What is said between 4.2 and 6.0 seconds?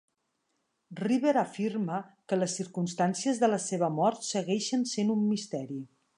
segueixen sent un misteri.